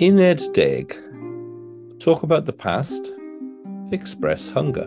Uned 0.00 0.40
Deg. 0.54 0.96
Talk 1.98 2.22
about 2.22 2.46
the 2.46 2.54
past. 2.54 3.12
Express 3.92 4.48
hunger. 4.48 4.86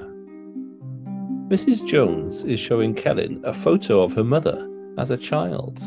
Mrs. 1.50 1.86
Jones 1.86 2.44
is 2.46 2.60
showing 2.60 2.96
Kellen 2.96 3.40
a 3.46 3.54
photo 3.54 4.02
of 4.02 4.14
her 4.16 4.24
mother 4.24 4.68
as 4.98 5.12
a 5.12 5.18
child. 5.18 5.78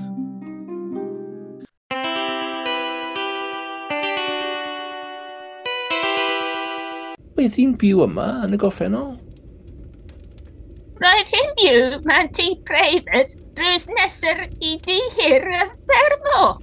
Beth 7.34 7.58
hi'n 7.58 7.74
byw 7.74 8.06
yma 8.06 8.30
yn 8.46 8.54
y 8.54 8.62
goffennol? 8.62 9.16
Roedd 11.02 11.32
hi'n 11.34 11.56
byw 11.58 12.02
mewn 12.06 12.30
tŷ 12.30 12.52
preifat 12.70 13.34
drws 13.58 13.90
nesaf 13.90 14.46
i 14.62 14.76
di 14.86 15.00
hir 15.18 15.50
y 15.50 15.64
ffermo. 15.82 16.60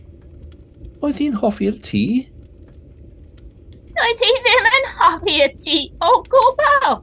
Oedd 1.04 1.20
hi'n 1.20 1.44
hoffi'r 1.44 1.84
tŷ? 1.84 2.06
Roedd 4.04 4.20
hi 4.20 4.32
ddim 4.44 4.66
yn 4.68 4.88
hoffi 5.00 5.34
y 5.40 5.46
tŷ 5.56 5.76
o 6.04 6.08
gwbl. 6.28 6.96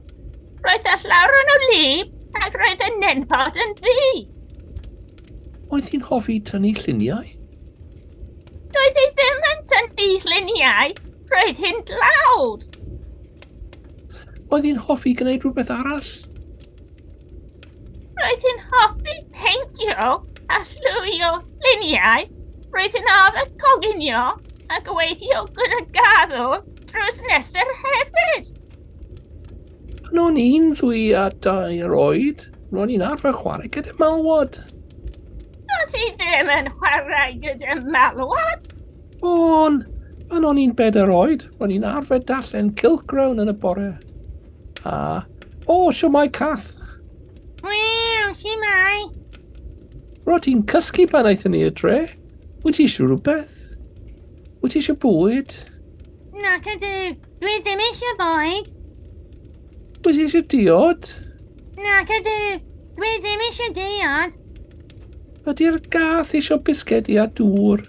Roedd 0.61 0.83
y 0.85 0.97
llawr 1.01 1.31
yn 1.39 1.47
o 1.49 1.55
lib 1.61 2.41
ac 2.45 2.57
roedd 2.61 2.83
y 2.85 2.89
nenfod 2.99 3.55
yn 3.63 3.71
ddi. 3.79 4.11
Oedd 5.73 5.87
hi'n 5.89 6.03
hoffi 6.05 6.35
tynnu 6.45 6.75
lluniau? 6.77 7.23
Roedd 8.75 8.99
hi 9.01 9.07
ddim 9.17 9.41
yn 9.49 9.65
tynnu 9.71 10.09
lluniau. 10.27 10.93
Roedd 11.33 11.63
hi'n 11.63 11.81
dlawd. 11.89 12.67
Oedd 14.53 14.67
hi'n 14.69 14.81
hoffi 14.85 15.17
gwneud 15.17 15.47
rhywbeth 15.47 15.73
arall? 15.73 16.11
Roedd 18.19 18.45
hi'n 18.45 18.61
hoffi 18.75 19.15
peintio 19.39 20.11
a 20.53 20.61
llwio 20.75 21.33
luniau. 21.65 22.29
Roedd 22.77 22.99
hi'n 22.99 23.15
arfer 23.15 23.49
coginio 23.65 24.27
a 24.69 24.85
gweithio 24.85 25.47
gyda 25.57 25.81
gaddw 25.97 26.61
drws 26.91 27.21
nesaf 27.29 27.71
hefyd. 27.85 28.51
Pan 30.05 30.19
o'n 30.25 30.39
i'n 30.39 30.73
ddwy 30.75 31.05
a 31.15 31.29
dair 31.43 31.95
oed, 31.95 32.49
ro'n 32.75 32.91
i'n 32.91 33.05
arfer 33.05 33.35
chwarae 33.37 33.71
gyda 33.71 33.95
malwod. 33.99 34.59
Does 35.71 35.95
i 35.95 36.09
ddim 36.19 36.51
yn 36.51 36.69
chwarae 36.75 37.31
gyda 37.43 37.79
malwod? 37.87 38.71
O'n, 39.23 39.81
pan 40.31 40.47
o'n 40.49 40.59
i'n 40.59 40.75
bedair 40.75 41.11
oed, 41.13 41.47
ro'n 41.59 41.75
i'n 41.77 41.87
arfer 41.87 42.23
darllen 42.27 42.73
Cilcrown 42.79 43.39
yn 43.43 43.53
y 43.53 43.57
bore. 43.63 43.93
A, 44.83 45.23
o, 45.67 45.79
sio 45.95 46.11
mai 46.11 46.27
cath. 46.33 46.71
Wel, 47.63 48.35
siwmai. 48.35 49.07
Ro'n 50.27 50.43
ti'n 50.43 50.65
cysgu 50.69 51.07
pan 51.11 51.29
aethon 51.29 51.55
ni 51.55 51.63
y 51.67 51.73
dre? 51.77 51.99
Wyt 52.65 52.77
ti 52.77 52.85
eisiau 52.85 53.07
rhywbeth? 53.09 53.75
Wyt 54.61 54.75
ti 54.75 54.81
eisiau 54.81 54.99
bwyd? 55.01 55.55
Nac 56.31 56.63
ydw, 56.63 57.17
dwi 57.41 57.57
ddim 57.59 57.81
eisiau 57.83 58.15
bwyd. 58.15 58.69
Wyt 60.05 60.15
ti 60.15 60.23
eisiau 60.23 60.45
diod? 60.53 61.09
Nac 61.75 62.13
ydw, 62.15 62.61
dwi 62.95 63.11
ddim 63.19 63.43
eisiau 63.49 63.73
diod. 63.75 64.37
Ydy'r 65.51 65.79
gath 65.91 66.31
eisiau 66.37 66.61
bisgedi 66.63 67.19
a 67.19 67.27
dŵr? 67.35 67.83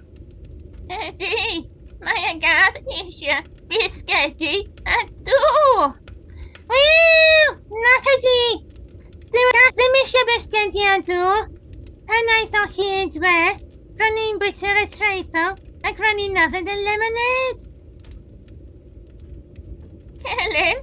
Ydy, 0.90 1.62
mae 2.02 2.26
y 2.32 2.34
gath 2.42 2.82
eisiau 2.98 3.46
bisgedi 3.70 4.66
a 4.90 5.00
dŵr. 5.30 5.96
Wiw, 6.72 7.56
nac 7.86 8.12
ydy. 8.16 8.38
Dwi 9.30 9.48
gath 9.54 9.74
ddim 9.78 10.00
eisiau 10.02 10.30
bisgedi 10.34 10.88
a 10.90 10.98
dŵr. 11.06 11.44
Pan 12.10 12.32
aeth 12.40 12.58
o 12.58 12.68
hyd 12.74 13.14
dwe, 13.20 13.40
rhan 14.00 14.24
i'n 14.26 14.42
bwyta'r 14.42 14.82
y 14.82 14.88
treithol 14.98 15.60
ac 15.86 16.02
rhan 16.02 16.26
i'n 16.26 16.34
nafod 16.40 16.66
y 16.66 16.80
lemonade. 16.82 17.71
Celyn, 20.22 20.82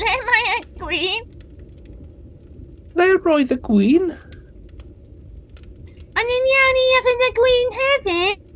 le 0.00 0.14
mae 0.28 0.48
y 0.56 0.60
gwyn? 0.80 1.28
Le 2.98 3.08
roedd 3.18 3.54
y 3.54 3.60
gwyn? 3.68 4.10
Ond 6.18 6.34
yn 6.36 6.50
iawn 6.54 6.80
i 6.82 6.86
yfyn 6.98 7.26
y 7.28 7.32
gwyn 7.40 7.76
hefyd. 7.80 8.46